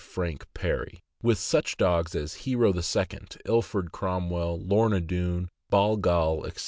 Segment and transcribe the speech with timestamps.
[0.03, 6.59] Frank Perry, with such dogs as Hero II., Ilford Cromwell, Lorna Doone, Bal Gal, etc.